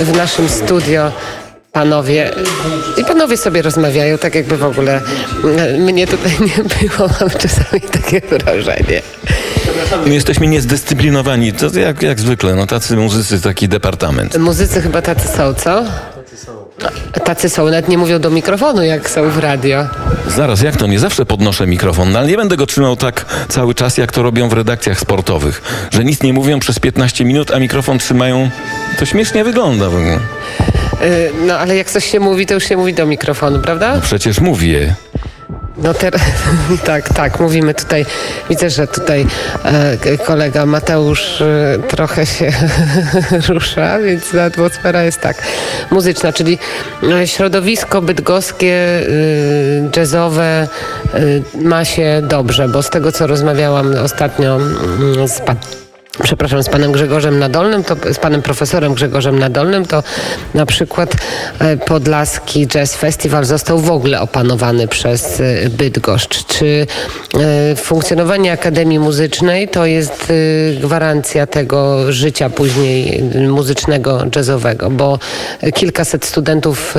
w 0.00 0.16
naszym 0.16 0.48
studio 0.48 1.12
panowie 1.72 2.30
i 2.96 3.04
panowie 3.04 3.36
sobie 3.36 3.62
rozmawiają, 3.62 4.18
tak 4.18 4.34
jakby 4.34 4.56
w 4.56 4.64
ogóle 4.64 5.00
mnie 5.78 6.06
tutaj 6.06 6.32
nie 6.40 6.64
było, 6.88 7.08
mam 7.20 7.30
czasami 7.30 7.80
takie 7.80 8.20
wrażenie. 8.20 9.02
My 10.06 10.14
jesteśmy 10.14 10.46
niezdyscyplinowani, 10.46 11.52
to 11.52 11.78
jak, 11.78 12.02
jak 12.02 12.20
zwykle, 12.20 12.54
no 12.54 12.66
tacy 12.66 12.96
muzycy, 12.96 13.40
taki 13.40 13.68
departament. 13.68 14.38
Muzycy 14.38 14.82
chyba 14.82 15.02
tacy 15.02 15.28
są, 15.28 15.54
co? 15.54 15.84
Tacy 17.24 17.48
są, 17.48 17.64
nawet 17.64 17.88
nie 17.88 17.98
mówią 17.98 18.18
do 18.18 18.30
mikrofonu, 18.30 18.82
jak 18.82 19.10
są 19.10 19.30
w 19.30 19.38
radio. 19.38 19.84
Zaraz, 20.36 20.62
jak 20.62 20.76
to? 20.76 20.86
Nie 20.86 20.98
zawsze 20.98 21.26
podnoszę 21.26 21.66
mikrofon, 21.66 22.12
no, 22.12 22.18
ale 22.18 22.28
nie 22.28 22.36
będę 22.36 22.56
go 22.56 22.66
trzymał 22.66 22.96
tak 22.96 23.24
cały 23.48 23.74
czas, 23.74 23.98
jak 23.98 24.12
to 24.12 24.22
robią 24.22 24.48
w 24.48 24.52
redakcjach 24.52 25.00
sportowych, 25.00 25.62
że 25.90 26.04
nic 26.04 26.22
nie 26.22 26.32
mówią 26.32 26.60
przez 26.60 26.78
15 26.78 27.24
minut, 27.24 27.50
a 27.50 27.58
mikrofon 27.58 27.98
trzymają. 27.98 28.50
To 28.98 29.04
śmiesznie 29.06 29.44
wygląda 29.44 29.90
w 29.90 29.94
ogóle. 29.96 30.18
Y, 31.02 31.30
No 31.46 31.58
ale 31.58 31.76
jak 31.76 31.90
coś 31.90 32.04
się 32.10 32.20
mówi, 32.20 32.46
to 32.46 32.54
już 32.54 32.64
się 32.64 32.76
mówi 32.76 32.94
do 32.94 33.06
mikrofonu, 33.06 33.58
prawda? 33.58 33.94
No 33.94 34.00
przecież 34.00 34.40
mówię. 34.40 34.94
No 35.76 35.94
teraz, 35.94 36.20
tak, 36.84 37.08
tak, 37.08 37.40
mówimy 37.40 37.74
tutaj, 37.74 38.06
widzę, 38.50 38.70
że 38.70 38.86
tutaj 38.86 39.26
e, 39.64 40.18
kolega 40.18 40.66
Mateusz 40.66 41.40
e, 41.40 41.78
trochę 41.88 42.26
się 42.26 42.52
rusza, 43.48 43.98
więc 43.98 44.34
atmosfera 44.34 45.02
jest 45.02 45.20
tak 45.20 45.42
muzyczna, 45.90 46.32
czyli 46.32 46.58
e, 47.02 47.26
środowisko 47.26 48.02
bydgoskie, 48.02 48.74
e, 48.74 49.02
jazzowe 49.96 50.68
e, 51.14 51.20
ma 51.62 51.84
się 51.84 52.22
dobrze, 52.22 52.68
bo 52.68 52.82
z 52.82 52.90
tego, 52.90 53.12
co 53.12 53.26
rozmawiałam 53.26 53.94
ostatnio 54.04 54.56
mm, 54.56 55.28
z 55.28 55.40
pan 55.40 55.56
przepraszam, 56.22 56.62
z 56.62 56.68
panem 56.68 56.92
Grzegorzem 56.92 57.38
Nadolnym, 57.38 57.84
to 57.84 57.96
z 58.12 58.18
panem 58.18 58.42
profesorem 58.42 58.94
Grzegorzem 58.94 59.38
Nadolnym, 59.38 59.86
to 59.86 60.02
na 60.54 60.66
przykład 60.66 61.16
e, 61.58 61.76
Podlaski 61.76 62.66
Jazz 62.66 62.96
Festival 62.96 63.44
został 63.44 63.78
w 63.78 63.90
ogóle 63.90 64.20
opanowany 64.20 64.88
przez 64.88 65.40
e, 65.40 65.70
Bydgoszcz. 65.70 66.46
Czy 66.46 66.86
e, 67.34 67.76
funkcjonowanie 67.76 68.52
Akademii 68.52 68.98
Muzycznej 68.98 69.68
to 69.68 69.86
jest 69.86 70.32
gwarancja 70.80 71.46
tego 71.46 72.12
życia 72.12 72.50
później 72.50 73.22
muzycznego, 73.48 74.24
jazzowego, 74.36 74.90
bo 74.90 75.18
kilkaset 75.74 76.24
studentów 76.24 76.94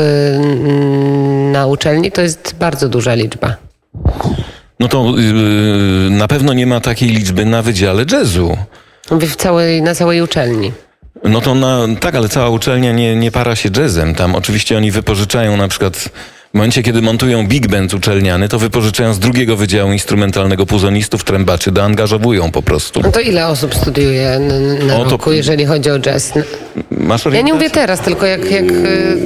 na 1.52 1.67
uczelni 1.67 2.11
to 2.11 2.22
jest 2.22 2.56
bardzo 2.59 2.89
duża 2.89 3.13
liczba. 3.13 3.56
No 4.81 4.88
to 4.88 5.13
yy, 5.17 6.09
na 6.09 6.28
pewno 6.28 6.53
nie 6.53 6.67
ma 6.67 6.80
takiej 6.80 7.09
liczby 7.09 7.45
na 7.45 7.61
wydziale 7.61 8.06
jazzu. 8.11 8.58
W 9.09 9.35
całej, 9.35 9.81
na 9.81 9.95
całej 9.95 10.21
uczelni. 10.21 10.71
No 11.23 11.41
to 11.41 11.55
na, 11.55 11.88
tak, 11.99 12.16
ale 12.16 12.30
cała 12.30 12.49
uczelnia 12.49 12.91
nie, 12.91 13.16
nie 13.16 13.31
para 13.31 13.55
się 13.55 13.69
jazzem. 13.77 14.16
Tam 14.16 14.35
oczywiście 14.35 14.77
oni 14.77 14.91
wypożyczają 14.91 15.57
na 15.57 15.67
przykład 15.67 16.09
w 16.52 16.53
momencie, 16.53 16.83
kiedy 16.83 17.02
montują 17.02 17.47
big 17.47 17.67
band 17.67 17.94
uczelniany, 17.94 18.49
to 18.49 18.59
wypożyczają 18.59 19.13
z 19.13 19.19
drugiego 19.19 19.55
wydziału 19.55 19.91
instrumentalnego 19.91 20.66
puzonistów, 20.66 21.23
trębaczy, 21.23 21.71
doangażowują 21.71 22.52
po 22.52 22.61
prostu. 22.61 23.02
No 23.03 23.11
to 23.11 23.19
ile 23.19 23.47
osób 23.47 23.75
studiuje 23.75 24.30
n- 24.30 24.88
na 24.88 24.95
O, 24.97 25.03
to- 25.03 25.09
roku, 25.11 25.31
jeżeli 25.31 25.66
chodzi 25.66 25.91
o 25.91 25.99
jazz? 25.99 26.33
Masz 26.91 27.25
Ja 27.25 27.41
nie 27.41 27.53
mówię 27.53 27.69
teraz, 27.69 27.99
tylko 28.02 28.25
jak, 28.25 28.52
jak 28.52 28.63
y, 28.63 29.17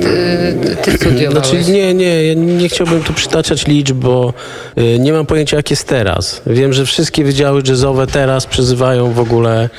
ty, 0.65 0.75
ty 0.75 0.91
studiowałeś. 0.97 1.47
Znaczy 1.49 1.71
nie, 1.71 1.93
nie, 1.93 2.23
ja 2.27 2.33
nie 2.33 2.69
chciałbym 2.69 3.03
tu 3.03 3.13
przytaczać 3.13 3.67
liczb, 3.67 3.95
bo 3.95 4.33
y, 4.77 4.99
nie 4.99 5.13
mam 5.13 5.25
pojęcia 5.25 5.57
jak 5.57 5.69
jest 5.71 5.87
teraz. 5.87 6.41
Wiem, 6.47 6.73
że 6.73 6.85
wszystkie 6.85 7.23
wydziały 7.23 7.61
jazzowe 7.67 8.07
teraz 8.07 8.45
przeżywają 8.45 9.11
w 9.13 9.19
ogóle 9.19 9.69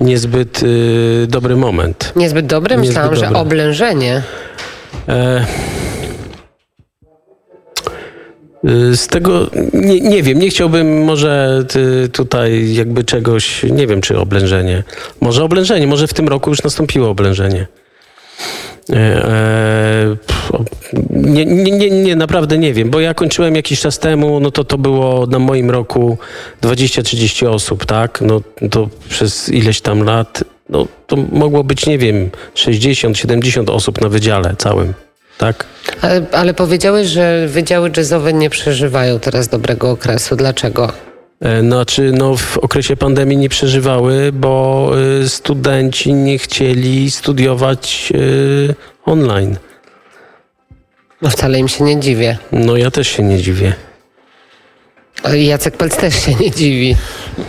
niezbyt 0.00 0.62
y, 0.62 1.26
dobry 1.28 1.56
moment. 1.56 2.12
Niezbyt 2.16 2.46
dobre? 2.46 2.76
Niezbyt 2.76 2.88
Myślałam, 2.88 3.16
że 3.16 3.32
oblężenie. 3.32 4.22
E, 5.08 5.46
Z 8.94 9.06
tego 9.06 9.50
nie, 9.72 10.00
nie 10.00 10.22
wiem, 10.22 10.38
nie 10.38 10.50
chciałbym 10.50 11.04
może 11.04 11.64
ty, 11.68 12.08
tutaj 12.12 12.74
jakby 12.74 13.04
czegoś, 13.04 13.62
nie 13.62 13.86
wiem 13.86 14.00
czy 14.00 14.18
oblężenie. 14.18 14.82
Może 15.20 15.44
oblężenie, 15.44 15.86
może 15.86 16.06
w 16.06 16.14
tym 16.14 16.28
roku 16.28 16.50
już 16.50 16.62
nastąpiło 16.62 17.10
oblężenie. 17.10 17.66
O, 20.52 20.64
nie, 21.10 21.46
nie, 21.46 21.72
nie, 21.72 21.90
nie, 21.90 22.16
naprawdę 22.16 22.58
nie 22.58 22.74
wiem, 22.74 22.90
bo 22.90 23.00
ja 23.00 23.14
kończyłem 23.14 23.56
jakiś 23.56 23.80
czas 23.80 23.98
temu, 23.98 24.40
no 24.40 24.50
to 24.50 24.64
to 24.64 24.78
było 24.78 25.26
na 25.26 25.38
moim 25.38 25.70
roku 25.70 26.18
20-30 26.62 27.46
osób, 27.46 27.86
tak? 27.86 28.20
No 28.20 28.40
to 28.70 28.88
przez 29.08 29.48
ileś 29.48 29.80
tam 29.80 30.02
lat, 30.02 30.44
no 30.68 30.86
to 31.06 31.16
mogło 31.16 31.64
być, 31.64 31.86
nie 31.86 31.98
wiem, 31.98 32.30
60-70 32.54 33.70
osób 33.70 34.00
na 34.00 34.08
wydziale 34.08 34.54
całym, 34.58 34.94
tak? 35.38 35.65
Ale, 36.02 36.22
ale 36.32 36.54
powiedziałeś, 36.54 37.06
że 37.08 37.48
wydziały 37.48 37.90
jazzowe 37.96 38.32
nie 38.32 38.50
przeżywają 38.50 39.20
teraz 39.20 39.48
dobrego 39.48 39.90
okresu. 39.90 40.36
Dlaczego? 40.36 40.92
E, 41.40 41.60
Znaczy, 41.60 42.12
no 42.14 42.36
w 42.36 42.58
okresie 42.58 42.96
pandemii 42.96 43.36
nie 43.36 43.48
przeżywały, 43.48 44.32
bo 44.32 44.90
y, 45.22 45.28
studenci 45.28 46.12
nie 46.14 46.38
chcieli 46.38 47.10
studiować 47.10 48.12
y, 48.14 48.74
online. 49.04 49.56
No 51.22 51.30
wcale 51.30 51.58
im 51.58 51.68
się 51.68 51.84
nie 51.84 52.00
dziwię. 52.00 52.38
No 52.52 52.76
ja 52.76 52.90
też 52.90 53.08
się 53.08 53.22
nie 53.22 53.38
dziwię. 53.38 53.74
Jacek 55.34 55.76
Pelc 55.76 55.96
też 55.96 56.14
się 56.24 56.34
nie 56.34 56.50
dziwi. 56.50 56.96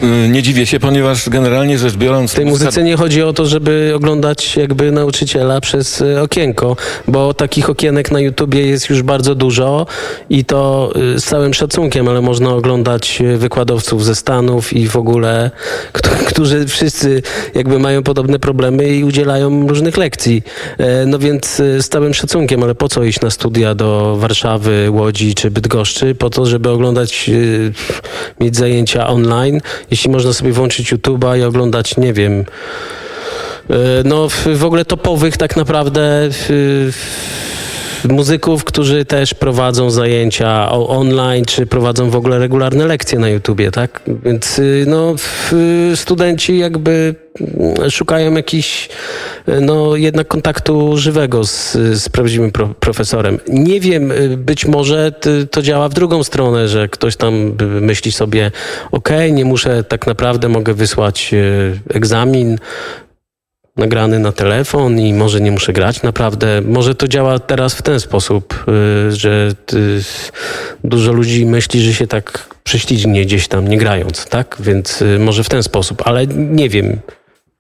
Y, 0.04 0.28
Nie 0.30 0.44
dziwię 0.44 0.66
się, 0.66 0.80
ponieważ 0.80 1.30
generalnie 1.30 1.78
rzecz 1.78 1.96
biorąc... 1.96 2.32
W 2.32 2.36
tej 2.36 2.46
muzyce 2.46 2.84
nie 2.84 2.98
chodzi 2.98 3.24
o 3.24 3.34
to, 3.34 3.46
żeby 3.46 3.92
oglądać 3.96 4.58
jakby 4.58 4.92
nauczyciela 4.92 5.62
przez 5.62 6.02
y, 6.02 6.22
okienko, 6.22 6.76
bo 7.08 7.34
takich 7.34 7.70
okienek 7.70 8.12
na 8.12 8.20
YouTubie 8.20 8.62
jest 8.68 8.90
już 8.90 9.02
bardzo 9.04 9.36
dużo 9.36 9.86
i 10.30 10.46
to 10.46 10.92
y, 11.16 11.20
z 11.20 11.26
całym 11.26 11.54
szacunkiem, 11.54 12.08
ale 12.08 12.22
można 12.22 12.50
oglądać 12.50 13.20
wykładowców 13.38 14.06
ze 14.06 14.16
Stanów 14.16 14.74
i 14.74 14.88
w 14.88 14.96
ogóle, 14.96 15.52
któ- 15.94 16.10
którzy 16.34 16.66
wszyscy 16.68 17.22
jakby 17.56 17.80
mają 17.80 18.04
podobne 18.04 18.40
problemy 18.40 18.90
i 18.96 19.04
udzielają 19.04 19.68
różnych 19.68 19.98
lekcji. 19.98 20.44
E, 20.78 21.06
No 21.06 21.20
więc 21.20 21.56
z 21.56 21.88
całym 21.90 22.14
szacunkiem, 22.14 22.64
ale 22.64 22.76
po 22.76 22.90
co 22.90 23.04
iść 23.04 23.22
na 23.22 23.30
studia 23.30 23.76
do 23.76 24.16
Warszawy, 24.20 24.88
Łodzi 24.92 25.36
czy 25.36 25.52
Bydgoszczy? 25.52 26.16
Po 26.16 26.30
to, 26.30 26.46
żeby 26.46 26.70
oglądać, 26.70 27.30
mieć 28.40 28.56
zajęcia 28.56 29.08
online, 29.08 29.62
jeśli 29.92 30.12
można 30.12 30.34
sobie 30.34 30.52
włączyć 30.52 30.94
YouTube'a 30.94 31.40
i 31.40 31.44
oglądać, 31.44 31.98
nie 31.98 32.14
wiem, 32.14 32.40
y, 32.40 32.46
no 34.06 34.30
w, 34.30 34.64
ogóle 34.64 34.86
topowych 34.86 35.38
tak 35.38 35.56
naprawdę 35.56 36.30
muzyków, 38.06 38.64
którzy 38.64 39.06
też 39.06 39.34
prowadzą 39.34 39.90
zajęcia 39.90 40.72
online, 40.72 41.46
czy 41.46 41.66
prowadzą 41.66 42.10
w 42.10 42.16
ogóle 42.16 42.40
regularne 42.40 42.86
lekcje 42.86 43.20
na 43.20 43.30
YouTubie, 43.30 43.72
tak? 43.72 44.02
Więc 44.24 44.60
y, 44.60 44.86
no 44.88 45.16
w, 45.18 45.54
studenci 45.96 46.58
jakby 46.58 47.16
mm, 47.40 47.92
szukają 47.92 48.36
jakiś 48.36 48.90
y, 49.50 49.62
no 49.62 49.96
jednak 49.96 50.28
kontaktu 50.28 50.98
żywego 50.98 51.44
z, 51.44 51.72
z 51.74 52.10
prawdziwym 52.10 52.52
pro, 52.52 52.68
profesorem. 52.68 53.40
Nie 53.48 53.80
wiem, 53.80 54.12
y, 54.12 54.38
być 54.38 54.66
może 54.66 55.12
to 55.52 55.62
działa 55.62 55.90
w 55.90 55.94
drugą 55.94 56.24
stronę, 56.24 56.68
że 56.68 56.90
ktoś 56.90 57.16
tam 57.16 57.34
y, 57.62 57.64
myśli 57.64 58.12
sobie, 58.12 58.52
okej, 58.92 59.34
nie 59.34 59.46
muszę 59.46 59.84
tak 59.84 60.08
naprawdę, 60.08 60.50
mogę 60.50 60.74
wysłać 60.74 61.30
y, 61.34 61.80
egzamin, 61.94 62.58
nagrany 63.78 64.20
na 64.20 64.32
telefon 64.32 65.00
i 65.00 65.14
może 65.14 65.42
nie 65.42 65.52
muszę 65.52 65.74
grać 65.74 66.04
naprawdę. 66.04 66.62
Może 66.62 66.96
to 66.96 67.08
działa 67.08 67.40
teraz 67.40 67.76
w 67.76 67.82
ten 67.82 68.00
sposób, 68.00 68.66
y, 69.08 69.12
że 69.16 69.52
y, 69.74 70.02
dużo 70.84 71.12
ludzi 71.12 71.46
myśli, 71.46 71.82
że 71.82 71.94
się 71.94 72.08
tak 72.08 72.56
prześlizgnie 72.64 73.26
gdzieś 73.26 73.48
tam 73.48 73.68
nie 73.68 73.78
grając, 73.78 74.26
tak? 74.26 74.58
Więc 74.60 75.02
y, 75.02 75.20
może 75.20 75.44
w 75.44 75.50
ten 75.50 75.64
sposób, 75.64 76.02
ale 76.06 76.28
nie 76.28 76.70
wiem 76.70 77.00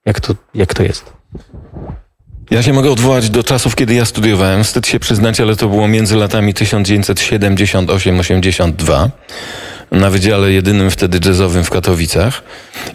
jak 0.05 0.21
to, 0.21 0.35
jak 0.53 0.73
to 0.73 0.83
jest. 0.83 1.17
Ja 2.51 2.63
się 2.63 2.73
mogę 2.73 2.91
odwołać 2.91 3.29
do 3.29 3.43
czasów, 3.43 3.75
kiedy 3.75 3.93
ja 3.93 4.05
studiowałem. 4.05 4.63
Wstyd 4.63 4.87
się 4.87 4.99
przyznać, 4.99 5.41
ale 5.41 5.55
to 5.55 5.69
było 5.69 5.87
między 5.87 6.15
latami 6.15 6.53
1978-82 6.53 9.09
na 9.91 10.09
wydziale 10.09 10.51
jedynym 10.51 10.91
wtedy 10.91 11.19
jazzowym 11.25 11.63
w 11.63 11.69
Katowicach. 11.69 12.43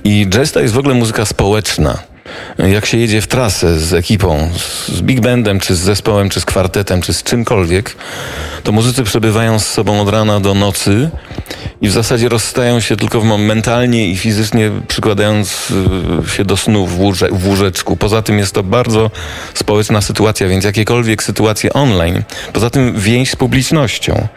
I 0.05 0.26
jazz 0.29 0.52
to 0.52 0.61
jest 0.61 0.75
w 0.75 0.79
ogóle 0.79 0.94
muzyka 0.94 1.25
społeczna. 1.25 2.12
Jak 2.58 2.87
się 2.87 2.99
jedzie 2.99 3.20
w 3.20 3.26
trasę 3.26 3.79
z 3.79 3.93
ekipą, 3.93 4.50
z 4.88 5.02
big 5.02 5.20
bandem, 5.20 5.61
czy 5.61 5.75
z 5.75 5.79
zespołem, 5.79 6.29
czy 6.29 6.40
z 6.40 6.44
kwartetem, 6.44 7.00
czy 7.00 7.14
z 7.14 7.23
czymkolwiek, 7.23 7.96
to 8.62 8.73
muzycy 8.73 9.05
przebywają 9.05 9.58
z 9.58 9.67
sobą 9.67 10.00
od 10.00 10.08
rana 10.08 10.40
do 10.40 10.55
nocy 10.55 11.11
i 11.81 11.88
w 11.88 11.93
zasadzie 11.93 12.29
rozstają 12.29 12.81
się 12.81 12.96
tylko 12.96 13.38
mentalnie 13.38 14.08
i 14.08 14.17
fizycznie 14.17 14.70
przykładając 14.88 15.73
y, 16.26 16.31
się 16.31 16.44
do 16.44 16.56
snu 16.56 16.87
w, 16.87 16.99
łóże, 16.99 17.29
w 17.32 17.46
łóżeczku. 17.46 17.96
Poza 17.96 18.23
tym 18.23 18.38
jest 18.38 18.55
to 18.55 18.62
bardzo 18.62 19.11
społeczna 19.55 20.00
sytuacja, 20.00 20.49
więc 20.49 20.64
jakiekolwiek 20.64 21.23
sytuacje 21.23 21.73
online, 21.73 22.23
poza 22.52 22.70
tym 22.70 23.00
więź 23.00 23.31
z 23.31 23.37
publicznością. 23.37 24.29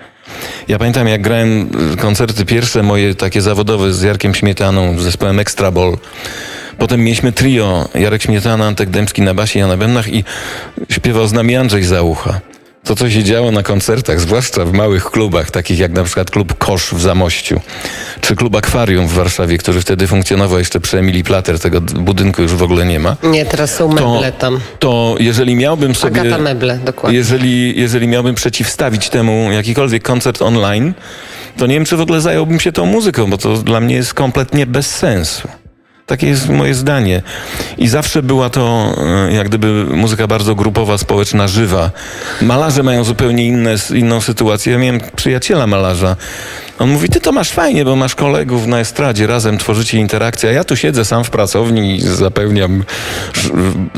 Ja 0.68 0.80
pamiętam, 0.80 1.08
jak 1.08 1.22
grałem 1.22 1.70
y, 1.94 1.98
koncerty 1.98 2.46
pierwsze 2.46 2.84
moje 2.84 3.16
takie 3.16 3.42
zawodowe 3.42 3.94
z 3.94 4.02
Jarkiem 4.02 4.36
Śmietaną, 4.36 5.00
z 5.00 5.04
zespołem 5.04 5.40
Extra 5.40 5.72
Ball. 5.72 5.98
Potem 6.78 7.04
mieliśmy 7.04 7.32
trio 7.32 7.90
Jarek 7.96 8.24
Śmietana, 8.24 8.66
Antek 8.66 8.90
Dębski 8.90 9.22
na 9.22 9.34
basie, 9.34 9.60
ja 9.60 9.68
na 9.68 9.78
bębnach 9.78 10.08
i 10.14 10.24
śpiewał 10.90 11.28
z 11.28 11.34
nami 11.34 11.56
Andrzej 11.56 11.84
Załucha. 11.84 12.40
To, 12.84 12.96
co 12.96 13.10
się 13.10 13.24
działo 13.24 13.52
na 13.52 13.64
koncertach, 13.64 14.20
zwłaszcza 14.20 14.66
w 14.66 14.74
małych 14.74 15.06
klubach, 15.06 15.52
takich 15.52 15.80
jak 15.80 15.92
na 15.92 16.04
przykład 16.04 16.32
klub 16.32 16.58
Kosz 16.58 16.94
w 16.94 17.02
Zamościu, 17.02 17.62
czy 18.22 18.36
klub 18.36 18.56
Akwarium 18.56 19.08
w 19.08 19.14
Warszawie, 19.14 19.58
który 19.58 19.82
wtedy 19.82 20.08
funkcjonował 20.08 20.60
jeszcze 20.60 20.80
przy 20.80 20.98
Emilii 20.98 21.24
Plater, 21.24 21.60
tego 21.60 21.82
budynku 21.82 22.42
już 22.42 22.52
w 22.54 22.64
ogóle 22.64 22.86
nie 22.86 23.00
ma. 23.00 23.16
Nie, 23.24 23.46
teraz 23.46 23.76
są 23.76 23.96
To, 23.96 24.14
meble 24.14 24.32
tam. 24.32 24.60
to 24.80 25.16
jeżeli 25.20 25.56
miałbym 25.56 25.96
sobie... 25.96 26.22
Agata 26.22 26.38
Meble, 26.38 26.78
dokładnie. 26.86 27.18
Jeżeli, 27.18 27.80
jeżeli 27.82 28.08
miałbym 28.08 28.36
przeciwstawić 28.36 29.10
temu 29.10 29.52
jakikolwiek 29.52 30.04
koncert 30.04 30.42
online, 30.42 30.94
to 31.58 31.68
nie 31.68 31.74
wiem, 31.76 31.86
czy 31.86 31.98
w 31.98 32.02
ogóle 32.02 32.22
zająłbym 32.22 32.60
się 32.60 32.72
tą 32.72 32.86
muzyką, 32.86 33.30
bo 33.30 33.38
to 33.38 33.58
dla 33.58 33.80
mnie 33.80 33.96
jest 33.96 34.14
kompletnie 34.14 34.66
bez 34.66 34.96
sensu. 34.96 35.48
Takie 36.06 36.28
jest 36.28 36.50
moje 36.50 36.74
zdanie. 36.76 37.22
I 37.78 37.88
zawsze 37.88 38.24
była 38.24 38.50
to 38.50 38.96
e, 39.28 39.34
jak 39.34 39.48
gdyby 39.50 39.86
muzyka 39.86 40.28
bardzo 40.28 40.56
grupowa, 40.56 40.98
społeczna, 40.98 41.48
żywa. 41.48 41.92
Malarze 42.42 42.84
mają 42.84 43.04
zupełnie 43.04 43.46
inne, 43.48 43.76
inną 43.96 44.22
sytuację. 44.22 44.74
Ja 44.74 44.80
miałem 44.80 45.00
przyjaciela 45.16 45.68
malarza. 45.68 46.16
On 46.80 46.90
mówi, 46.90 47.10
ty 47.10 47.22
to 47.22 47.32
masz 47.32 47.52
fajnie, 47.52 47.86
bo 47.86 47.96
masz 47.96 48.16
kolegów 48.16 48.68
na 48.68 48.80
estradzie, 48.80 49.28
razem 49.28 49.58
tworzycie 49.58 49.98
interakcję, 49.98 50.50
a 50.50 50.54
ja 50.54 50.64
tu 50.64 50.76
siedzę 50.76 51.06
sam 51.06 51.24
w 51.24 51.30
pracowni 51.30 51.96
i 51.96 52.02
zapewniam 52.02 52.84
sz- 53.36 53.54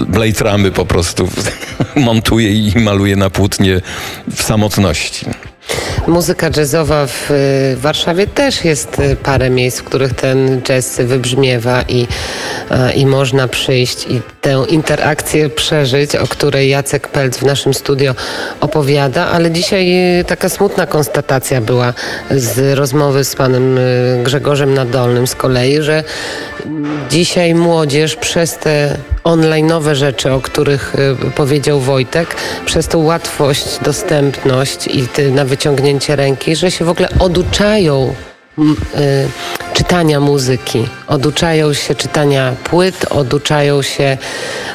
blade 0.07 0.43
ramy 0.43 0.71
po 0.71 0.85
prostu. 0.85 1.29
Montuję 1.95 2.51
i 2.53 2.79
maluję 2.79 3.15
na 3.15 3.29
płótnie 3.29 3.81
w 4.35 4.43
samotności. 4.43 5.25
Muzyka 6.07 6.49
jazzowa 6.57 7.07
w 7.07 7.31
y, 7.31 7.75
Warszawie 7.77 8.27
też 8.27 8.65
jest 8.65 8.99
y, 8.99 9.15
parę 9.15 9.49
miejsc, 9.49 9.79
w 9.79 9.83
których 9.83 10.13
ten 10.13 10.61
jazz 10.61 10.99
wybrzmiewa 10.99 11.81
i, 11.81 12.07
e, 12.71 12.93
i 12.93 13.05
można 13.05 13.47
przyjść 13.47 14.07
i 14.09 14.21
tę 14.41 14.65
interakcję 14.69 15.49
przeżyć, 15.49 16.15
o 16.15 16.27
której 16.27 16.69
Jacek 16.69 17.07
Pelc 17.07 17.37
w 17.37 17.43
naszym 17.43 17.73
studio 17.73 18.15
opowiada, 18.61 19.27
ale 19.27 19.51
dzisiaj 19.51 20.19
y, 20.19 20.23
taka 20.23 20.49
smutna 20.49 20.85
konstatacja 20.85 21.61
była 21.61 21.93
z 22.31 22.77
rozmowy 22.77 23.23
z 23.23 23.35
panem 23.35 23.77
y, 23.77 24.19
Grzegorzem 24.23 24.73
Nadolnym 24.73 25.27
z 25.27 25.35
kolei, 25.35 25.81
że 25.81 26.03
dzisiaj 27.09 27.55
młodzież 27.55 28.15
przez 28.15 28.57
te 28.57 28.97
online'owe 29.23 29.95
rzeczy, 29.95 30.31
o 30.31 30.41
których 30.41 30.95
y, 30.95 31.31
powiedział 31.31 31.79
Wojtek, 31.79 32.35
przez 32.65 32.87
tą 32.87 33.03
łatwość, 33.03 33.79
dostępność 33.81 34.87
i 34.87 35.31
na 35.31 35.45
wyciągnięcie 35.45 35.96
ręki, 36.15 36.55
że 36.55 36.71
się 36.71 36.85
w 36.85 36.89
ogóle 36.89 37.09
oduczają 37.19 38.15
czytania 39.73 40.19
muzyki, 40.19 40.87
oduczają 41.07 41.73
się 41.73 41.95
czytania 41.95 42.55
płyt, 42.63 43.05
oduczają 43.09 43.81
się 43.81 44.17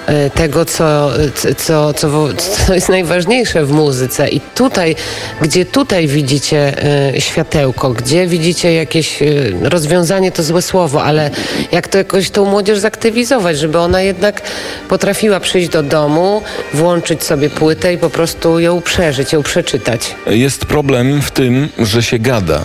y, 0.08 0.30
tego, 0.30 0.64
co, 0.64 1.10
co, 1.56 1.94
co, 1.94 2.28
co 2.66 2.74
jest 2.74 2.88
najważniejsze 2.88 3.64
w 3.64 3.70
muzyce. 3.70 4.28
I 4.28 4.40
tutaj, 4.40 4.96
gdzie 5.40 5.64
tutaj 5.64 6.08
widzicie 6.08 6.74
y, 7.14 7.20
światełko, 7.20 7.90
gdzie 7.90 8.26
widzicie 8.26 8.74
jakieś 8.74 9.22
y, 9.22 9.54
rozwiązanie, 9.62 10.32
to 10.32 10.42
złe 10.42 10.62
słowo, 10.62 11.04
ale 11.04 11.30
jak 11.72 11.88
to 11.88 11.98
jakoś 11.98 12.30
tą 12.30 12.44
młodzież 12.44 12.78
zaktywizować, 12.78 13.58
żeby 13.58 13.78
ona 13.78 14.02
jednak 14.02 14.42
potrafiła 14.88 15.40
przyjść 15.40 15.68
do 15.68 15.82
domu, 15.82 16.42
włączyć 16.74 17.24
sobie 17.24 17.50
płytę 17.50 17.94
i 17.94 17.98
po 17.98 18.10
prostu 18.10 18.60
ją 18.60 18.80
przeżyć, 18.80 19.32
ją 19.32 19.42
przeczytać. 19.42 20.14
Jest 20.26 20.66
problem 20.66 21.22
w 21.22 21.30
tym, 21.30 21.68
że 21.78 22.02
się 22.02 22.18
gada. 22.18 22.64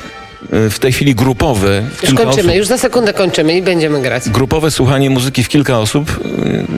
W 0.51 0.75
tej 0.79 0.91
chwili 0.91 1.15
grupowe, 1.15 1.83
Już 2.03 2.13
kończymy, 2.13 2.49
osób, 2.49 2.55
już 2.55 2.67
za 2.67 2.77
sekundę 2.77 3.13
kończymy 3.13 3.57
i 3.57 3.61
będziemy 3.61 4.01
grać. 4.01 4.29
grupowe 4.29 4.71
słuchanie 4.71 5.09
muzyki 5.09 5.43
w 5.43 5.49
kilka 5.49 5.79
osób 5.79 6.19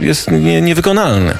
y, 0.01 0.05
jest 0.05 0.31
nie, 0.31 0.61
niewykonalne. 0.61 1.37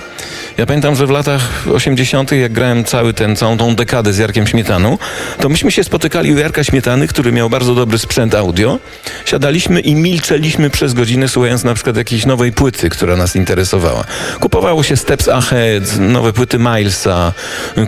Ja 0.59 0.65
pamiętam, 0.65 0.95
że 0.95 1.07
w 1.07 1.09
latach 1.09 1.41
80., 1.73 2.31
jak 2.31 2.51
grałem 2.51 2.83
cały 2.83 3.13
ten, 3.13 3.35
całą 3.35 3.57
tą 3.57 3.75
dekadę 3.75 4.13
z 4.13 4.17
Jarkiem 4.17 4.47
Śmietaną, 4.47 4.97
to 5.39 5.50
myśmy 5.50 5.71
się 5.71 5.83
spotykali 5.83 6.33
u 6.33 6.38
Jarka 6.38 6.63
Śmietany, 6.63 7.07
który 7.07 7.31
miał 7.31 7.50
bardzo 7.50 7.75
dobry 7.75 7.97
sprzęt 7.97 8.35
audio. 8.35 8.79
Siadaliśmy 9.25 9.79
i 9.79 9.95
milczeliśmy 9.95 10.69
przez 10.69 10.94
godzinę, 10.94 11.27
słuchając 11.27 11.63
na 11.63 11.73
przykład 11.73 11.97
jakiejś 11.97 12.25
nowej 12.25 12.51
płyty, 12.51 12.89
która 12.89 13.15
nas 13.15 13.35
interesowała. 13.35 14.03
Kupowało 14.39 14.83
się 14.83 14.97
Steps 14.97 15.27
Ahead, 15.27 16.00
nowe 16.00 16.33
płyty 16.33 16.59
Milesa, 16.59 17.33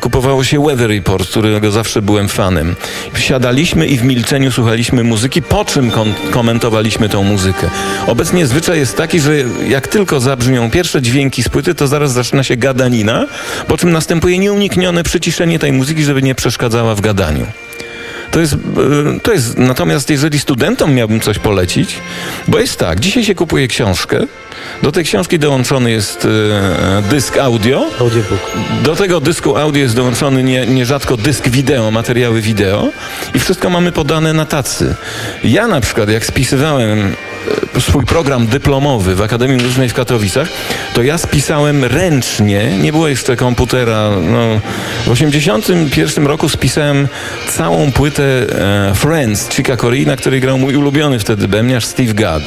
kupowało 0.02 0.44
się 0.44 0.66
Weather 0.66 0.90
Report, 0.90 1.30
którego 1.30 1.72
zawsze 1.72 2.02
byłem 2.02 2.28
fanem. 2.28 2.76
Siadaliśmy 3.16 3.88
i 3.88 3.98
w 3.98 4.04
milczeniu 4.04 4.52
słuchaliśmy 4.52 5.04
muzyki, 5.04 5.42
po 5.42 5.66
czym 5.66 5.92
komentowaliśmy 6.32 7.10
tą 7.10 7.24
muzykę. 7.24 7.70
Obecnie 8.08 8.48
zwyczaj 8.48 8.80
jest 8.80 8.98
taki, 8.98 9.20
że 9.20 9.34
jak 9.68 9.88
tylko 9.88 10.20
zabrzmią 10.20 10.72
pierwsze 10.72 11.02
dźwięki 11.02 11.44
z 11.44 11.50
płyty, 11.50 11.76
to 11.76 11.88
zaraz 11.88 12.12
zaczyna 12.12 12.44
się 12.44 12.61
gadanina, 12.62 13.28
po 13.68 13.78
czym 13.78 13.92
następuje 13.92 14.40
nieuniknione 14.40 15.04
przyciszenie 15.04 15.60
tej 15.60 15.72
muzyki, 15.72 16.04
żeby 16.04 16.22
nie 16.22 16.36
przeszkadzała 16.36 16.96
w 16.96 17.02
gadaniu. 17.02 17.48
To 18.32 18.40
jest, 18.40 18.54
e, 18.54 18.58
to 19.20 19.34
jest, 19.34 19.58
natomiast 19.58 20.10
jeżeli 20.10 20.40
studentom 20.40 20.94
miałbym 20.94 21.20
coś 21.20 21.40
polecić, 21.40 21.96
bo 22.48 22.60
jest 22.60 22.80
tak, 22.80 23.00
dzisiaj 23.00 23.26
się 23.26 23.36
kupuje 23.36 23.68
książkę, 23.68 24.20
do 24.84 24.92
tej 24.92 25.04
książki 25.04 25.40
dołączony 25.40 25.92
jest 25.92 26.26
e, 26.26 27.04
dysk 27.10 27.38
audio, 27.38 27.86
Audiobook. 28.00 28.52
do 28.84 28.96
tego 28.96 29.22
dysku 29.22 29.58
audio 29.58 29.82
jest 29.82 29.96
dołączony 29.96 30.44
nie, 30.44 30.66
nierzadko 30.66 31.18
dysk 31.18 31.50
wideo, 31.50 31.92
materiały 31.92 32.42
wideo 32.42 32.90
i 33.36 33.40
wszystko 33.40 33.70
mamy 33.70 33.92
podane 33.92 34.34
na 34.34 34.46
tacy. 34.46 34.96
Ja 35.44 35.68
na 35.68 35.82
przykład, 35.82 36.10
jak 36.10 36.26
spisywałem 36.26 37.16
swój 37.80 38.06
program 38.06 38.48
dyplomowy 38.48 39.16
w 39.16 39.22
Akademii 39.22 39.58
Muzycznej 39.58 39.90
w 39.90 39.94
Katowicach, 39.94 40.48
to 40.94 41.04
ja 41.04 41.18
spisałem 41.18 41.86
ręcznie, 41.86 42.78
nie 42.78 42.92
było 42.92 43.08
jeszcze 43.08 43.36
komputera. 43.36 44.10
No, 44.22 44.60
w 45.06 45.10
81 45.10 46.28
roku 46.28 46.50
spisałem 46.50 47.08
całą 47.50 47.92
płytę 47.92 48.24
e, 48.24 48.96
Friends 48.96 49.50
Chica 49.50 49.78
Corea, 49.78 50.06
na 50.06 50.16
której 50.16 50.42
grał 50.42 50.58
mój 50.58 50.76
ulubiony 50.76 51.20
wtedy 51.20 51.48
bębniarz 51.48 51.86
Steve 51.86 52.14
Gadd. 52.14 52.44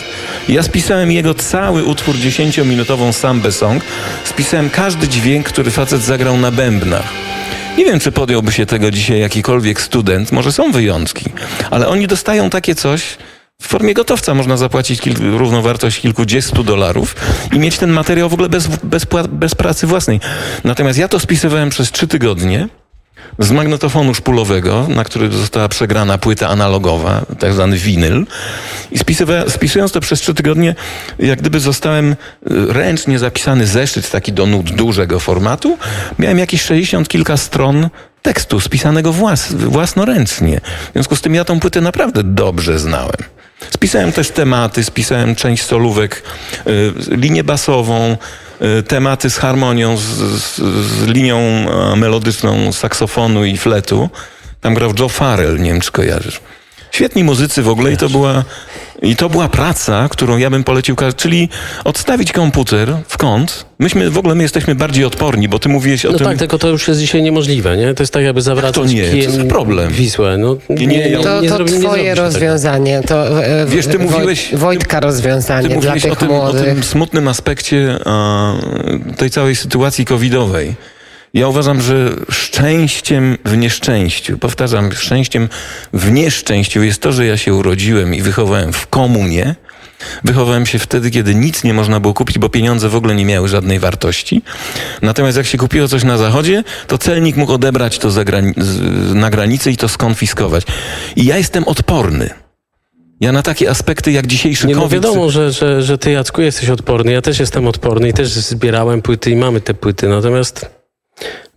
Ja 0.49 0.62
spisałem 0.62 1.12
jego 1.12 1.35
cały 1.35 1.85
utwór 1.85 2.14
10-minutową 2.14 3.12
sambę 3.12 3.52
song. 3.52 3.82
Spisałem 4.25 4.70
każdy 4.70 5.08
dźwięk, 5.08 5.49
który 5.49 5.70
facet 5.70 6.02
zagrał 6.02 6.37
na 6.37 6.50
bębnach. 6.50 7.08
Nie 7.79 7.85
wiem, 7.85 8.00
czy 8.00 8.12
podjąłby 8.12 8.52
się 8.52 8.67
tego 8.67 8.91
dzisiaj 8.91 9.20
jakikolwiek 9.20 9.81
student, 9.81 10.32
może 10.32 10.52
są 10.52 10.73
wyjątki, 10.73 11.25
ale 11.70 11.88
oni 11.88 12.06
dostają 12.06 12.50
takie 12.50 12.75
coś. 12.75 13.17
W 13.65 13.69
formie 13.69 13.95
gotowca 13.95 14.35
można 14.35 14.57
zapłacić 14.57 15.01
kil, 15.01 15.15
równowartość 15.39 16.01
kilkudziestu 16.01 16.65
dolarów 16.65 17.17
i 17.53 17.59
mieć 17.59 17.79
ten 17.79 17.91
materiał 17.91 18.29
w 18.29 18.33
ogóle 18.35 18.49
bez, 18.49 18.67
bez, 18.67 19.07
bez 19.29 19.55
pracy 19.55 19.87
własnej. 19.87 20.21
Natomiast 20.65 20.99
ja 20.99 21.09
to 21.09 21.21
spisywałem 21.21 21.71
przez 21.71 21.93
trzy 21.93 22.07
tygodnie 22.09 22.69
z 23.39 23.51
magnetofonu 23.51 24.15
szpulowego, 24.15 24.87
na 24.89 25.05
który 25.05 25.31
została 25.33 25.69
przegrana 25.69 26.19
płyta 26.19 26.49
analogowa, 26.49 27.27
tak 27.39 27.53
zwany 27.53 27.77
winyl. 27.77 28.27
I 28.93 28.99
spisywa- 28.99 29.51
spisując 29.51 29.93
to 29.93 30.01
przez 30.01 30.21
trzy 30.21 30.35
tygodnie, 30.35 30.75
jak 31.19 31.39
gdyby 31.41 31.61
zostałem 31.61 32.13
y, 32.13 32.17
ręcznie 32.69 33.19
zapisany 33.19 33.67
zeszyt, 33.67 34.11
taki 34.11 34.33
do 34.33 34.47
nut 34.47 34.71
dużego 34.71 35.21
formatu. 35.21 35.79
Miałem 36.19 36.39
jakieś 36.39 36.63
60 36.63 37.09
kilka 37.09 37.37
stron 37.37 37.89
tekstu 38.23 38.61
spisanego 38.61 39.13
włas- 39.13 39.55
własnoręcznie. 39.55 40.61
W 40.91 40.93
związku 40.93 41.17
z 41.17 41.21
tym 41.21 41.35
ja 41.35 41.44
tą 41.44 41.61
płytę 41.61 41.81
naprawdę 41.81 42.23
dobrze 42.23 42.79
znałem. 42.79 43.17
Spisałem 43.70 44.13
też 44.13 44.31
tematy, 44.31 44.84
spisałem 44.84 45.34
część 45.34 45.65
solówek, 45.65 46.23
y, 46.67 46.93
linię 47.08 47.44
basową, 47.44 48.17
y, 48.79 48.82
tematy 48.82 49.31
z 49.31 49.37
harmonią, 49.37 49.96
z, 49.96 50.03
z, 50.03 50.56
z 50.87 51.06
linią 51.06 51.39
e, 51.39 51.96
melodyczną 51.96 52.73
saksofonu 52.73 53.44
i 53.44 53.56
fletu. 53.56 54.11
Tam 54.61 54.75
grał 54.75 54.93
Joe 54.99 55.08
Farrell, 55.08 55.61
nie 55.61 55.73
wiem 55.73 55.81
czy 55.81 55.93
kojarzysz. 55.93 56.41
Świetni 56.94 57.24
muzycy 57.24 57.63
w 57.63 57.69
ogóle 57.69 57.93
i 57.93 57.96
to 57.96 58.08
była, 58.08 58.44
i 59.03 59.17
to 59.17 59.29
była 59.29 59.48
praca, 59.48 60.08
którą 60.10 60.36
ja 60.36 60.51
bym 60.51 60.65
polecił, 60.65 60.96
czyli 61.17 61.48
odstawić 61.84 62.32
komputer 62.32 62.96
w 63.08 63.17
kąt. 63.17 63.67
Myśmy, 63.79 64.10
w 64.10 64.19
ogóle 64.19 64.34
my 64.34 64.43
jesteśmy 64.43 64.74
bardziej 64.74 65.05
odporni, 65.05 65.48
bo 65.48 65.58
ty 65.58 65.69
mówiłeś 65.69 66.06
o 66.06 66.13
No 66.13 66.19
tym... 66.19 66.27
tak, 66.27 66.39
tylko 66.39 66.58
to 66.58 66.69
już 66.69 66.89
jest 66.89 67.01
dzisiaj 67.01 67.22
niemożliwe, 67.22 67.77
nie? 67.77 67.94
To 67.94 68.03
jest 68.03 68.13
tak 68.13 68.22
jakby 68.24 68.43
zawracać 68.43 68.74
to 68.74 68.84
nie? 68.84 69.10
Kijem 69.10 69.32
za 69.32 69.44
problem? 69.44 69.93
Wisłę. 69.93 70.39
No, 70.39 70.56
Nie, 70.70 70.86
nie, 70.86 71.08
ja- 71.08 71.19
To, 71.19 71.43
to 71.43 71.48
zrobi- 71.48 71.72
nie 71.72 71.79
twoje 71.81 72.10
tego. 72.15 72.22
rozwiązanie, 72.27 73.01
to 73.06 73.44
e, 73.44 73.67
Wiesz, 73.67 73.86
ty 73.86 73.98
mówiłeś- 73.98 74.55
Wojtka 74.56 75.01
Ty 75.01 75.06
rozwiązanie 75.06 75.69
dla 75.69 75.77
mówiłeś 75.77 76.03
tych 76.03 76.13
o 76.13 76.17
tym, 76.17 76.31
o 76.31 76.34
młodych. 76.34 76.65
tym 76.65 76.82
smutnym 76.82 77.29
aspekcie 77.29 77.77
e, 78.06 79.15
tej 79.17 79.31
całej 79.31 79.56
sytuacji 79.56 80.05
covidowej. 80.05 80.74
Ja 81.34 81.48
uważam, 81.48 81.81
że 81.81 82.10
szczęściem 82.31 83.38
w 83.44 83.56
nieszczęściu, 83.56 84.38
powtarzam, 84.38 84.93
szczęściem 84.93 85.48
w 85.93 86.12
nieszczęściu 86.12 86.82
jest 86.82 87.03
to, 87.03 87.12
że 87.12 87.26
ja 87.26 87.36
się 87.36 87.55
urodziłem 87.55 88.14
i 88.14 88.22
wychowałem 88.22 88.72
w 88.72 88.86
komunie. 88.86 89.55
Wychowałem 90.24 90.67
się 90.67 90.79
wtedy, 90.79 91.10
kiedy 91.10 91.34
nic 91.34 91.64
nie 91.64 91.74
można 91.74 92.00
było 92.00 92.14
kupić, 92.14 92.38
bo 92.38 92.48
pieniądze 92.48 92.88
w 92.88 92.94
ogóle 92.96 93.14
nie 93.14 93.24
miały 93.24 93.48
żadnej 93.48 93.79
wartości. 93.79 94.43
Natomiast 95.03 95.36
jak 95.36 95.46
się 95.46 95.58
kupiło 95.58 95.88
coś 95.88 96.05
na 96.05 96.19
zachodzie, 96.19 96.64
to 96.86 96.98
celnik 96.98 97.36
mógł 97.36 97.53
odebrać 97.53 97.98
to 97.98 98.08
grani- 98.08 98.55
na 99.14 99.31
granicy 99.31 99.70
i 99.70 99.76
to 99.76 99.88
skonfiskować. 99.88 100.64
I 101.17 101.24
ja 101.24 101.38
jestem 101.38 101.64
odporny. 101.64 102.31
Ja 103.20 103.32
na 103.32 103.43
takie 103.43 103.70
aspekty 103.70 104.12
jak 104.12 104.26
dzisiejszy 104.26 104.67
Nie 104.67 104.74
no 104.74 104.82
COVID... 104.82 105.03
wiadomo, 105.03 105.31
że, 105.31 105.53
że, 105.53 105.82
że 105.82 105.98
ty 105.98 106.10
Jacku 106.10 106.43
jesteś 106.43 106.70
odporny, 106.70 107.12
ja 107.12 107.22
też 107.22 107.41
jestem 107.41 107.67
odporny 107.67 108.08
i 108.08 108.12
też 108.12 108.29
zbierałem 108.29 109.03
płyty 109.03 109.31
i 109.31 109.36
mamy 109.36 109.60
te 109.60 109.74
płyty, 109.74 110.08
natomiast 110.08 110.83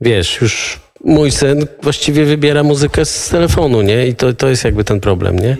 wiesz, 0.02 0.42
już 0.42 0.80
mój 1.04 1.32
syn 1.32 1.68
właściwie 1.82 2.26
wybiera 2.26 2.64
muzykę 2.64 3.06
z 3.06 3.30
telefonu, 3.30 3.82
nie? 3.82 4.08
I 4.08 4.16
to, 4.16 4.34
to 4.34 4.48
jest 4.48 4.64
jakby 4.64 4.84
ten 4.84 5.00
problem, 5.00 5.40
nie? 5.40 5.58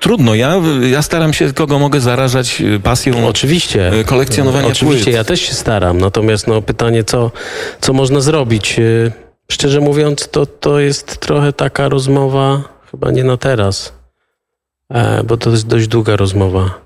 Trudno, 0.00 0.34
ja, 0.34 0.60
ja 0.90 1.02
staram 1.02 1.32
się, 1.32 1.52
kogo 1.52 1.78
mogę 1.78 2.00
zarażać 2.00 2.60
y, 2.60 2.80
pasją 2.80 3.28
Oczywiście. 3.28 3.92
y, 4.00 4.04
kolekcjonowania 4.04 4.68
Oczywiście, 4.68 5.04
płyt. 5.04 5.14
ja 5.16 5.24
też 5.24 5.40
się 5.40 5.54
staram, 5.54 5.98
natomiast 5.98 6.46
no 6.46 6.62
pytanie, 6.62 7.04
co, 7.04 7.30
co 7.80 7.92
można 7.92 8.20
zrobić? 8.20 8.78
Y, 8.78 9.12
Szczerze 9.52 9.80
mówiąc, 9.80 10.28
to, 10.28 10.46
to 10.46 10.80
jest 10.80 11.18
trochę 11.18 11.52
taka 11.52 11.88
rozmowa, 11.88 12.62
chyba 12.90 13.10
nie 13.10 13.24
na 13.24 13.36
teraz, 13.36 13.92
e, 14.90 15.24
bo 15.24 15.36
to 15.36 15.50
jest 15.50 15.66
dość 15.66 15.88
długa 15.88 16.16
rozmowa. 16.16 16.85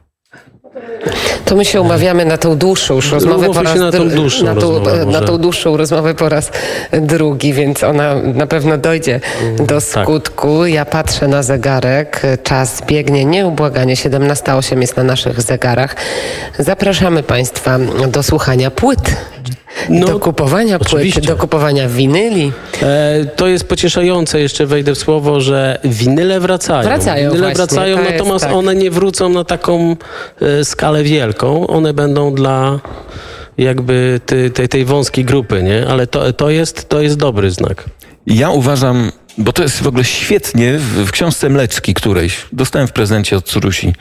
To 1.51 1.57
my 1.57 1.65
się 1.65 1.81
umawiamy 1.81 2.25
na 2.25 2.39
tą 2.39 2.57
dłuższą 2.57 2.95
już 2.95 3.13
rozmowę 3.13 3.49
Umówmy 3.49 3.55
po 3.55 3.63
raz 3.63 3.79
na 3.79 3.93
tą 3.93 4.09
dłuższą 4.09 4.45
na 4.45 4.55
tą, 4.55 4.61
rozmowę 4.71 5.07
na 5.07 5.21
tą 5.21 5.39
dłuższą 5.39 5.77
rozmowę 5.77 6.15
po 6.15 6.29
raz 6.29 6.51
drugi, 6.93 7.53
więc 7.53 7.85
ona 7.85 8.15
na 8.15 8.47
pewno 8.47 8.79
dojdzie 8.79 9.21
Mm, 9.43 9.57
do 9.67 9.81
tak. 9.81 10.05
skutku. 10.05 10.67
Ja 10.67 10.85
patrzę 10.85 11.29
na 11.29 11.43
zegarek, 11.43 12.23
czas 12.43 12.83
biegnie 12.87 13.25
nieubłaganie, 13.25 13.95
17.08 13.95 14.81
jest 14.81 14.97
na 14.97 15.05
naszych 15.05 15.43
zegarach. 15.43 15.97
Zapraszamy 16.59 17.23
Państwa 17.23 17.79
do 18.09 18.23
słuchania 18.23 18.71
płyt, 18.71 19.17
No, 19.89 20.07
do 20.07 20.19
kupowania 20.19 20.79
płyt, 20.79 21.27
do 21.27 21.37
kupowania 21.37 21.89
winyli. 21.89 22.53
E, 22.83 23.25
to 23.37 23.49
jest 23.49 23.69
pocieszające, 23.69 24.41
jeszcze 24.41 24.67
wejdę 24.67 24.95
w 24.95 24.99
słowo, 24.99 25.41
że 25.41 25.79
winyle 25.85 26.41
wracają. 26.41 26.83
Wracają 26.83 27.31
Winyle 27.31 27.41
właśnie, 27.41 27.55
wracają, 27.55 27.99
natomiast 28.13 28.45
tak. 28.45 28.55
one 28.55 28.75
nie 28.75 28.91
wrócą 28.91 29.29
na 29.29 29.45
taką 29.45 29.97
e, 30.41 30.65
skalę 30.65 31.03
wielką. 31.03 31.67
One 31.67 31.95
będą 31.95 32.35
dla 32.35 32.81
jakby 33.59 34.21
ty, 34.27 34.51
tej, 34.51 34.69
tej 34.69 34.85
wąskiej 34.85 35.25
grupy, 35.25 35.63
nie? 35.63 35.87
Ale 35.89 36.07
to, 36.07 36.33
to, 36.33 36.51
jest, 36.51 36.89
to 36.89 37.01
jest 37.01 37.17
dobry 37.17 37.51
znak. 37.51 37.85
Ja 38.27 38.51
uważam, 38.51 39.13
bo 39.39 39.53
to 39.53 39.63
jest 39.63 39.83
w 39.83 39.87
ogóle 39.87 40.05
świetnie, 40.05 40.79
w, 40.79 41.07
w 41.07 41.11
książce 41.11 41.49
Mleczki 41.49 41.95
którejś, 41.95 42.47
dostałem 42.53 42.89
w 42.89 42.93
prezencie 42.93 43.37
od 43.37 43.45
Curusi, 43.45 43.93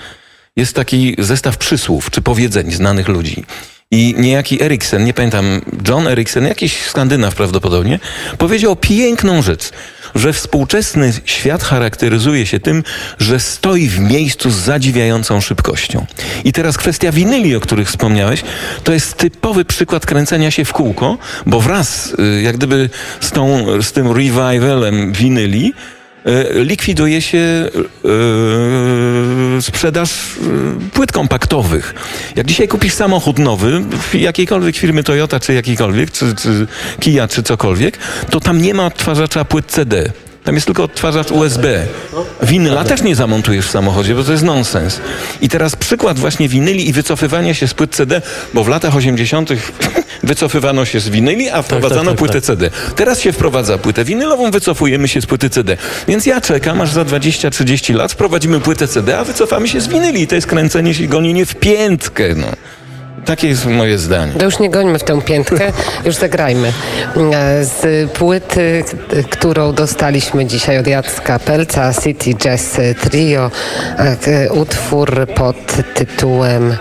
jest 0.55 0.75
taki 0.75 1.15
zestaw 1.19 1.57
przysłów 1.57 2.11
czy 2.11 2.21
powiedzeń 2.21 2.71
znanych 2.71 3.07
ludzi. 3.07 3.45
I 3.91 4.15
niejaki 4.17 4.63
Eriksen, 4.63 5.05
nie 5.05 5.13
pamiętam, 5.13 5.61
John 5.87 6.07
Eriksen, 6.07 6.45
jakiś 6.45 6.81
Skandynaw 6.81 7.35
prawdopodobnie, 7.35 7.99
powiedział 8.37 8.75
piękną 8.75 9.41
rzecz, 9.41 9.69
że 10.15 10.33
współczesny 10.33 11.13
świat 11.25 11.63
charakteryzuje 11.63 12.45
się 12.45 12.59
tym, 12.59 12.83
że 13.19 13.39
stoi 13.39 13.87
w 13.87 13.99
miejscu 13.99 14.51
z 14.51 14.55
zadziwiającą 14.55 15.41
szybkością. 15.41 16.05
I 16.43 16.53
teraz 16.53 16.77
kwestia 16.77 17.11
winyli, 17.11 17.55
o 17.55 17.59
których 17.59 17.87
wspomniałeś, 17.87 18.43
to 18.83 18.93
jest 18.93 19.17
typowy 19.17 19.65
przykład 19.65 20.05
kręcenia 20.05 20.51
się 20.51 20.65
w 20.65 20.73
kółko, 20.73 21.17
bo 21.45 21.61
wraz 21.61 22.13
y, 22.37 22.41
jak 22.41 22.57
gdyby 22.57 22.89
z, 23.19 23.31
tą, 23.31 23.65
z 23.81 23.91
tym 23.91 24.07
revivalem 24.07 25.13
winyli 25.13 25.73
likwiduje 26.53 27.21
się 27.21 27.37
y, 29.57 29.61
sprzedaż 29.61 30.11
y, 30.11 30.89
płyt 30.93 31.11
kompaktowych. 31.11 31.93
Jak 32.35 32.47
dzisiaj 32.47 32.67
kupisz 32.67 32.93
samochód 32.93 33.39
nowy, 33.39 33.81
jakiejkolwiek 34.13 34.75
firmy 34.75 35.03
Toyota, 35.03 35.39
czy 35.39 35.53
jakiejkolwiek, 35.53 36.11
czy, 36.11 36.35
czy 36.35 36.67
Kia, 36.99 37.27
czy 37.27 37.43
cokolwiek, 37.43 37.97
to 38.29 38.39
tam 38.39 38.61
nie 38.61 38.73
ma 38.73 38.85
odtwarzacza 38.85 39.45
płyt 39.45 39.65
CD. 39.65 40.11
Tam 40.43 40.55
jest 40.55 40.65
tylko 40.65 40.83
odtwarzacz 40.83 41.31
USB. 41.31 41.85
Winyla 42.43 42.83
też 42.83 43.01
nie 43.01 43.15
zamontujesz 43.15 43.67
w 43.67 43.71
samochodzie, 43.71 44.15
bo 44.15 44.23
to 44.23 44.31
jest 44.31 44.43
nonsens. 44.43 44.99
I 45.41 45.49
teraz 45.49 45.75
przykład 45.75 46.19
właśnie 46.19 46.49
winyli 46.49 46.89
i 46.89 46.93
wycofywania 46.93 47.53
się 47.53 47.67
z 47.67 47.73
płyt 47.73 47.95
CD, 47.95 48.21
bo 48.53 48.63
w 48.63 48.67
latach 48.67 48.95
80. 48.95 49.49
wycofywano 50.23 50.85
się 50.85 50.99
z 50.99 51.09
winyli, 51.09 51.49
a 51.49 51.61
wprowadzano 51.61 52.11
tak, 52.11 52.19
płytę 52.19 52.33
tak. 52.33 52.43
CD. 52.43 52.69
Teraz 52.95 53.21
się 53.21 53.31
wprowadza 53.31 53.77
płytę 53.77 54.03
winylową, 54.03 54.51
wycofujemy 54.51 55.07
się 55.07 55.21
z 55.21 55.25
płyty 55.25 55.49
CD. 55.49 55.77
Więc 56.07 56.25
ja 56.25 56.41
czekam, 56.41 56.81
aż 56.81 56.91
za 56.91 57.03
20-30 57.03 57.95
lat 57.95 58.11
wprowadzimy 58.11 58.59
płytę 58.59 58.87
CD, 58.87 59.19
a 59.19 59.23
wycofamy 59.23 59.67
się 59.67 59.81
z 59.81 59.87
winyli. 59.87 60.21
I 60.21 60.27
to 60.27 60.35
jest 60.35 60.47
kręcenie 60.47 60.93
się 60.93 61.03
i 61.03 61.07
gonienie 61.07 61.45
w 61.45 61.55
piętkę. 61.55 62.35
No. 62.35 62.47
Takie 63.29 63.47
jest 63.47 63.65
moje 63.65 63.97
zdanie. 63.97 64.33
To 64.33 64.45
już 64.45 64.59
nie 64.59 64.69
gońmy 64.69 64.99
w 64.99 65.03
tę 65.03 65.21
piętkę, 65.21 65.71
już 66.05 66.15
zagrajmy. 66.15 66.67
E, 67.33 67.65
Z 67.65 68.11
płyty, 68.11 68.83
k- 68.87 69.15
którą 69.29 69.73
dostaliśmy 69.73 70.45
dzisiaj 70.45 70.77
od 70.77 70.87
Jacka 70.87 71.39
Pelca, 71.39 71.93
City 72.03 72.33
Jazz 72.35 72.77
Trio, 73.01 73.51
e, 74.27 74.51
utwór 74.53 75.27
pod 75.35 75.55
tytułem... 75.95 76.75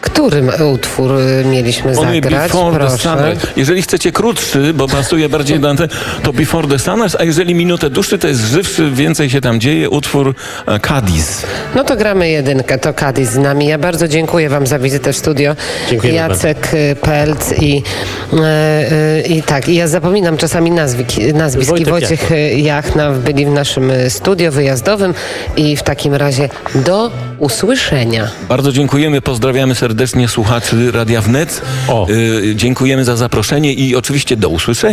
Którym 0.00 0.50
utwór 0.72 1.12
e, 1.12 1.44
mieliśmy 1.44 1.98
Only 1.98 2.14
zagrać? 2.14 2.52
Before 2.52 2.72
the 2.72 2.78
Proszę. 2.78 2.98
Summer. 2.98 3.36
Jeżeli 3.56 3.82
chcecie 3.82 4.12
krótszy, 4.12 4.74
bo 4.74 4.88
pasuje 4.88 5.28
bardziej 5.28 5.60
do 5.60 5.70
anteny, 5.70 5.88
to 6.22 6.32
Before 6.32 6.68
the 6.68 6.78
Summers, 6.78 7.16
a 7.18 7.24
jeżeli 7.24 7.54
minutę 7.54 7.90
dłuższy, 7.90 8.18
to 8.18 8.28
jest 8.28 8.40
żywszy, 8.40 8.90
więcej 8.90 9.30
się 9.30 9.40
tam 9.40 9.60
dzieje, 9.60 9.90
utwór 9.90 10.34
e, 10.66 10.80
Cadiz. 10.80 11.46
No 11.74 11.84
to 11.84 11.96
gramy 11.96 12.30
jedynkę, 12.30 12.78
to 12.78 12.94
Kadis 12.94 13.30
z 13.30 13.36
nami. 13.36 13.66
Ja 13.66 13.78
bardzo 13.78 14.08
dziękuję 14.08 14.48
Wam 14.48 14.66
za 14.66 14.78
wizytę 14.78 15.12
w 15.12 15.16
studio. 15.16 15.56
Dziękuję 15.90 16.12
Jacek 16.12 16.74
y, 16.74 16.96
Pelc 16.96 17.52
i, 17.52 17.82
e, 18.32 18.38
e, 18.42 19.20
i 19.20 19.42
tak, 19.42 19.68
i 19.68 19.74
ja 19.74 19.88
zapominam 19.88 20.36
czasami 20.36 20.70
nazwisk. 20.70 21.18
I 21.18 21.32
Wojtek 21.64 21.88
Wojciech 21.88 22.32
y, 22.32 22.54
Jachna 22.54 23.10
byli 23.10 23.46
w 23.46 23.50
naszym 23.50 23.90
y, 23.90 24.10
studio 24.10 24.52
wyjazdowym 24.52 25.14
i 25.56 25.76
w 25.76 25.82
takim 25.82 26.14
razie 26.14 26.48
do 26.74 27.10
usłyszenia. 27.38 28.30
Bardzo 28.48 28.72
dziękujemy, 28.72 29.20
pozdrawiamy 29.20 29.74
serdecznie 29.74 30.28
słuchaczy 30.28 30.92
Radia 30.92 31.20
Wnet. 31.20 31.62
O. 31.88 32.06
Y, 32.10 32.54
dziękujemy 32.56 33.04
za 33.04 33.16
zaproszenie 33.16 33.72
i 33.72 33.96
oczywiście 33.96 34.36
do 34.36 34.48
usłyszenia. 34.48 34.88